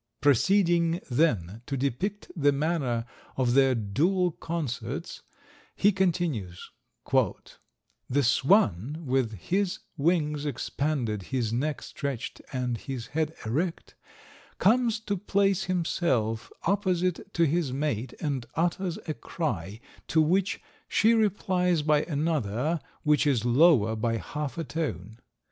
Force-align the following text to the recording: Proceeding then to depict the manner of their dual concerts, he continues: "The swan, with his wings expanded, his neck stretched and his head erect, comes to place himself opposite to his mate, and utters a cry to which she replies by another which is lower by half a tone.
Proceeding 0.19 0.99
then 1.11 1.61
to 1.67 1.77
depict 1.77 2.31
the 2.35 2.51
manner 2.51 3.05
of 3.37 3.53
their 3.53 3.75
dual 3.75 4.31
concerts, 4.31 5.21
he 5.75 5.91
continues: 5.91 6.71
"The 8.09 8.23
swan, 8.23 9.03
with 9.05 9.33
his 9.33 9.77
wings 9.97 10.43
expanded, 10.47 11.21
his 11.21 11.53
neck 11.53 11.83
stretched 11.83 12.41
and 12.51 12.79
his 12.79 13.05
head 13.13 13.35
erect, 13.45 13.93
comes 14.57 14.99
to 15.01 15.15
place 15.17 15.65
himself 15.65 16.51
opposite 16.63 17.31
to 17.35 17.45
his 17.45 17.71
mate, 17.71 18.15
and 18.19 18.47
utters 18.55 18.97
a 19.07 19.13
cry 19.13 19.79
to 20.07 20.19
which 20.19 20.59
she 20.87 21.13
replies 21.13 21.83
by 21.83 22.01
another 22.05 22.81
which 23.03 23.27
is 23.27 23.45
lower 23.45 23.95
by 23.95 24.17
half 24.17 24.57
a 24.57 24.63
tone. 24.63 25.19